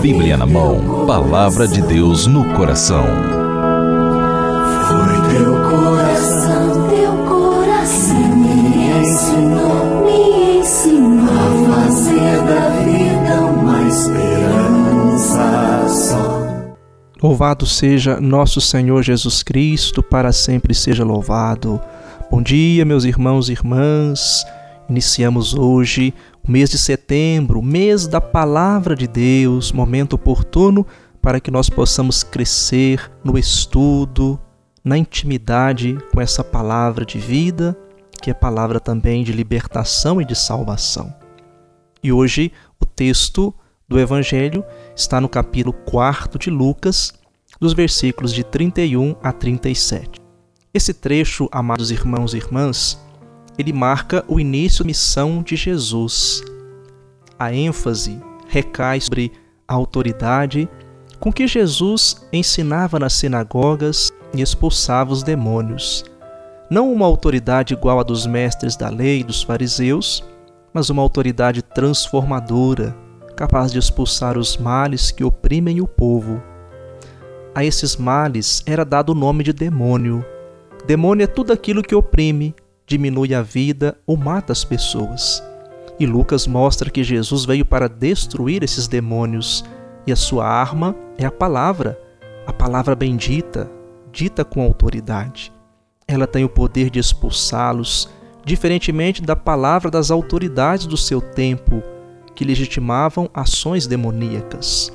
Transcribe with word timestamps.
Bíblia 0.00 0.36
na 0.36 0.46
mão, 0.46 1.06
palavra 1.06 1.66
de 1.66 1.82
Deus 1.82 2.26
no 2.26 2.44
coração. 2.54 3.04
Foi 4.88 5.14
teu 5.28 5.54
coração, 5.68 6.88
teu 6.88 7.12
coração 7.26 8.36
me 8.36 9.00
ensinou, 9.00 10.04
me 10.06 10.60
ensinou 10.60 11.66
a 11.72 11.84
fazer 11.84 12.42
da 12.42 12.70
vida 12.84 13.40
uma 13.40 13.88
esperança 13.88 15.48
só. 15.88 16.24
Louvado 17.20 17.66
seja 17.66 18.20
nosso 18.20 18.60
Senhor 18.60 19.02
Jesus 19.02 19.42
Cristo, 19.42 20.02
para 20.02 20.32
sempre 20.32 20.74
seja 20.74 21.04
louvado. 21.04 21.80
Bom 22.30 22.40
dia, 22.40 22.84
meus 22.84 23.04
irmãos 23.04 23.48
e 23.48 23.52
irmãs. 23.52 24.44
Iniciamos 24.90 25.54
hoje 25.54 26.12
o 26.42 26.50
mês 26.50 26.68
de 26.68 26.76
setembro, 26.76 27.62
mês 27.62 28.08
da 28.08 28.20
palavra 28.20 28.96
de 28.96 29.06
Deus, 29.06 29.70
momento 29.70 30.14
oportuno 30.14 30.84
para 31.22 31.38
que 31.38 31.48
nós 31.48 31.70
possamos 31.70 32.24
crescer 32.24 33.08
no 33.22 33.38
estudo, 33.38 34.36
na 34.82 34.98
intimidade 34.98 35.96
com 36.12 36.20
essa 36.20 36.42
palavra 36.42 37.04
de 37.04 37.20
vida, 37.20 37.78
que 38.20 38.32
é 38.32 38.34
palavra 38.34 38.80
também 38.80 39.22
de 39.22 39.30
libertação 39.30 40.20
e 40.20 40.24
de 40.24 40.34
salvação. 40.34 41.14
E 42.02 42.10
hoje 42.10 42.50
o 42.80 42.84
texto 42.84 43.54
do 43.88 43.96
Evangelho 43.96 44.64
está 44.96 45.20
no 45.20 45.28
capítulo 45.28 45.72
4 45.72 46.36
de 46.36 46.50
Lucas, 46.50 47.14
dos 47.60 47.74
versículos 47.74 48.32
de 48.32 48.42
31 48.42 49.14
a 49.22 49.30
37. 49.30 50.20
Esse 50.74 50.92
trecho, 50.92 51.48
amados 51.52 51.92
irmãos 51.92 52.34
e 52.34 52.38
irmãs, 52.38 52.98
ele 53.60 53.72
marca 53.72 54.24
o 54.26 54.40
início 54.40 54.82
da 54.82 54.88
missão 54.88 55.42
de 55.42 55.54
Jesus. 55.54 56.42
A 57.38 57.52
ênfase 57.52 58.20
recai 58.48 59.00
sobre 59.00 59.32
a 59.68 59.74
autoridade 59.74 60.68
com 61.20 61.32
que 61.32 61.46
Jesus 61.46 62.26
ensinava 62.32 62.98
nas 62.98 63.12
sinagogas 63.12 64.10
e 64.34 64.40
expulsava 64.40 65.12
os 65.12 65.22
demônios. 65.22 66.04
Não 66.70 66.90
uma 66.90 67.04
autoridade 67.04 67.74
igual 67.74 68.00
à 68.00 68.02
dos 68.02 68.26
mestres 68.26 68.76
da 68.76 68.88
lei 68.88 69.20
e 69.20 69.24
dos 69.24 69.42
fariseus, 69.42 70.24
mas 70.72 70.88
uma 70.88 71.02
autoridade 71.02 71.62
transformadora, 71.62 72.96
capaz 73.36 73.72
de 73.72 73.78
expulsar 73.78 74.38
os 74.38 74.56
males 74.56 75.10
que 75.10 75.24
oprimem 75.24 75.80
o 75.80 75.86
povo. 75.86 76.42
A 77.54 77.64
esses 77.64 77.96
males 77.96 78.62
era 78.64 78.84
dado 78.84 79.10
o 79.10 79.14
nome 79.14 79.42
de 79.42 79.52
demônio. 79.52 80.24
Demônio 80.86 81.24
é 81.24 81.26
tudo 81.26 81.52
aquilo 81.52 81.82
que 81.82 81.94
oprime, 81.94 82.54
diminui 82.90 83.32
a 83.36 83.40
vida 83.40 83.96
ou 84.04 84.16
mata 84.16 84.52
as 84.52 84.64
pessoas. 84.64 85.40
E 85.96 86.04
Lucas 86.04 86.44
mostra 86.44 86.90
que 86.90 87.04
Jesus 87.04 87.44
veio 87.44 87.64
para 87.64 87.88
destruir 87.88 88.64
esses 88.64 88.88
demônios 88.88 89.64
e 90.04 90.10
a 90.10 90.16
sua 90.16 90.44
arma 90.44 90.96
é 91.16 91.24
a 91.24 91.30
palavra, 91.30 91.96
a 92.44 92.52
palavra 92.52 92.96
bendita, 92.96 93.70
dita 94.10 94.44
com 94.44 94.60
autoridade. 94.60 95.52
Ela 96.08 96.26
tem 96.26 96.42
o 96.42 96.48
poder 96.48 96.90
de 96.90 96.98
expulsá-los, 96.98 98.08
diferentemente 98.44 99.22
da 99.22 99.36
palavra 99.36 99.88
das 99.88 100.10
autoridades 100.10 100.86
do 100.86 100.96
seu 100.96 101.20
tempo, 101.20 101.80
que 102.34 102.44
legitimavam 102.44 103.30
ações 103.32 103.86
demoníacas. 103.86 104.92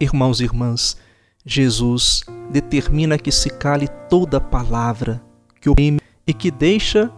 Irmãos 0.00 0.40
e 0.40 0.44
irmãs, 0.44 0.96
Jesus 1.44 2.24
determina 2.50 3.18
que 3.18 3.30
se 3.30 3.50
cale 3.50 3.86
toda 4.08 4.40
palavra 4.40 5.22
que 5.60 5.68
oprime 5.68 6.05
e 6.26 6.34
que 6.34 6.50
deixa 6.50 7.10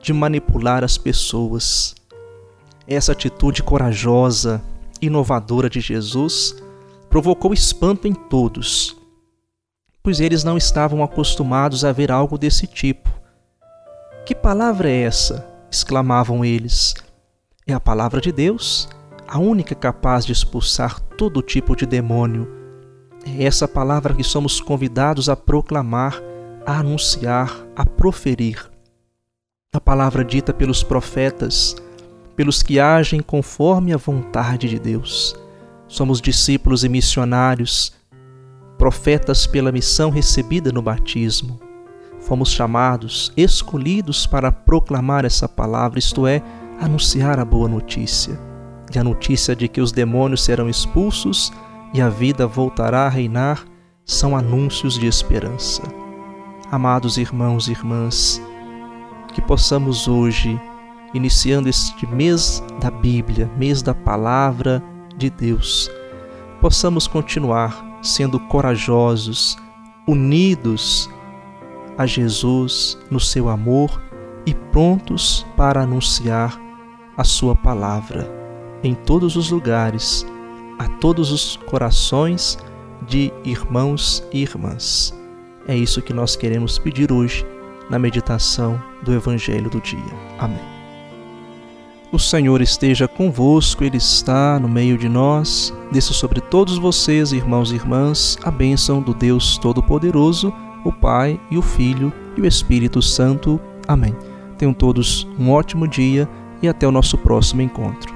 de 0.00 0.12
manipular 0.12 0.82
as 0.82 0.98
pessoas. 0.98 1.94
Essa 2.86 3.12
atitude 3.12 3.62
corajosa, 3.62 4.62
inovadora 5.00 5.70
de 5.70 5.80
Jesus 5.80 6.56
provocou 7.08 7.52
espanto 7.52 8.06
em 8.06 8.14
todos, 8.14 8.96
pois 10.02 10.20
eles 10.20 10.44
não 10.44 10.56
estavam 10.56 11.02
acostumados 11.02 11.84
a 11.84 11.92
ver 11.92 12.10
algo 12.10 12.38
desse 12.38 12.66
tipo. 12.66 13.10
Que 14.24 14.34
palavra 14.34 14.90
é 14.90 15.02
essa? 15.02 15.48
exclamavam 15.70 16.44
eles. 16.44 16.94
É 17.66 17.72
a 17.72 17.80
palavra 17.80 18.20
de 18.20 18.32
Deus, 18.32 18.88
a 19.28 19.38
única 19.38 19.74
capaz 19.74 20.26
de 20.26 20.32
expulsar 20.32 20.98
todo 21.00 21.42
tipo 21.42 21.76
de 21.76 21.86
demônio. 21.86 22.48
É 23.24 23.44
essa 23.44 23.68
palavra 23.68 24.14
que 24.14 24.24
somos 24.24 24.60
convidados 24.60 25.28
a 25.28 25.36
proclamar 25.36 26.20
a 26.66 26.78
anunciar, 26.78 27.64
a 27.74 27.84
proferir. 27.84 28.70
A 29.72 29.80
palavra 29.80 30.24
dita 30.24 30.52
pelos 30.52 30.82
profetas, 30.82 31.76
pelos 32.36 32.62
que 32.62 32.80
agem 32.80 33.20
conforme 33.20 33.92
a 33.92 33.96
vontade 33.96 34.68
de 34.68 34.78
Deus. 34.78 35.36
Somos 35.86 36.20
discípulos 36.20 36.84
e 36.84 36.88
missionários, 36.88 37.92
profetas 38.78 39.46
pela 39.46 39.72
missão 39.72 40.10
recebida 40.10 40.72
no 40.72 40.82
batismo. 40.82 41.60
Fomos 42.20 42.50
chamados, 42.50 43.32
escolhidos 43.36 44.26
para 44.26 44.52
proclamar 44.52 45.24
essa 45.24 45.48
palavra, 45.48 45.98
isto 45.98 46.26
é, 46.26 46.42
anunciar 46.80 47.38
a 47.38 47.44
boa 47.44 47.68
notícia. 47.68 48.38
E 48.94 48.98
a 48.98 49.04
notícia 49.04 49.54
de 49.54 49.68
que 49.68 49.80
os 49.80 49.92
demônios 49.92 50.42
serão 50.42 50.68
expulsos 50.68 51.52
e 51.92 52.00
a 52.00 52.08
vida 52.08 52.46
voltará 52.46 53.06
a 53.06 53.08
reinar 53.08 53.64
são 54.04 54.36
anúncios 54.36 54.98
de 54.98 55.06
esperança. 55.06 55.99
Amados 56.72 57.18
irmãos 57.18 57.66
e 57.66 57.72
irmãs, 57.72 58.40
que 59.34 59.42
possamos 59.42 60.06
hoje, 60.06 60.60
iniciando 61.12 61.68
este 61.68 62.06
mês 62.06 62.62
da 62.80 62.92
Bíblia, 62.92 63.50
mês 63.56 63.82
da 63.82 63.92
Palavra 63.92 64.80
de 65.16 65.28
Deus, 65.30 65.90
possamos 66.60 67.08
continuar 67.08 67.98
sendo 68.00 68.38
corajosos, 68.38 69.58
unidos 70.06 71.10
a 71.98 72.06
Jesus 72.06 72.96
no 73.10 73.18
seu 73.18 73.48
amor 73.48 74.00
e 74.46 74.54
prontos 74.54 75.44
para 75.56 75.82
anunciar 75.82 76.56
a 77.16 77.24
Sua 77.24 77.56
palavra 77.56 78.30
em 78.84 78.94
todos 78.94 79.34
os 79.34 79.50
lugares, 79.50 80.24
a 80.78 80.86
todos 80.86 81.32
os 81.32 81.56
corações 81.68 82.56
de 83.08 83.32
irmãos 83.44 84.24
e 84.32 84.42
irmãs. 84.42 85.19
É 85.66 85.76
isso 85.76 86.02
que 86.02 86.12
nós 86.12 86.36
queremos 86.36 86.78
pedir 86.78 87.12
hoje 87.12 87.46
na 87.88 87.98
meditação 87.98 88.80
do 89.02 89.12
Evangelho 89.12 89.68
do 89.68 89.80
dia. 89.80 89.98
Amém. 90.38 90.80
O 92.12 92.18
Senhor 92.18 92.60
esteja 92.60 93.06
convosco, 93.06 93.84
Ele 93.84 93.96
está 93.96 94.58
no 94.58 94.68
meio 94.68 94.98
de 94.98 95.08
nós. 95.08 95.72
Desça 95.92 96.12
sobre 96.12 96.40
todos 96.40 96.76
vocês, 96.76 97.30
irmãos 97.30 97.70
e 97.70 97.76
irmãs, 97.76 98.36
a 98.42 98.50
bênção 98.50 99.00
do 99.00 99.14
Deus 99.14 99.56
Todo-Poderoso, 99.58 100.52
o 100.84 100.92
Pai 100.92 101.38
e 101.50 101.56
o 101.56 101.62
Filho 101.62 102.12
e 102.36 102.40
o 102.40 102.46
Espírito 102.46 103.00
Santo. 103.00 103.60
Amém. 103.86 104.16
Tenham 104.58 104.74
todos 104.74 105.26
um 105.38 105.50
ótimo 105.50 105.86
dia 105.86 106.28
e 106.60 106.68
até 106.68 106.86
o 106.86 106.92
nosso 106.92 107.16
próximo 107.16 107.62
encontro. 107.62 108.09